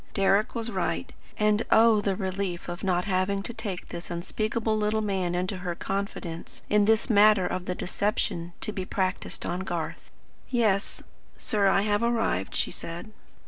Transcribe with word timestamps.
Deryck 0.15 0.55
was 0.55 0.71
right; 0.71 1.13
and 1.37 1.63
oh 1.69 2.01
the 2.01 2.15
relief 2.15 2.67
of 2.67 2.83
not 2.83 3.05
having 3.05 3.43
to 3.43 3.53
take 3.53 3.89
this 3.89 4.09
unspeakable 4.09 4.75
little 4.75 5.01
man 5.01 5.35
into 5.35 5.57
her 5.57 5.75
confidence 5.75 6.63
in 6.71 6.85
this 6.85 7.07
matter 7.07 7.45
of 7.45 7.65
the 7.65 7.75
deception 7.75 8.53
to 8.61 8.71
be 8.73 8.83
practised 8.83 9.45
on 9.45 9.59
Garth. 9.59 10.09
"Yes, 10.49 11.03
sir, 11.37 11.67
I 11.67 11.81
have 11.83 12.01
arrived," 12.01 12.55
she 12.55 12.71
said. 12.71 13.11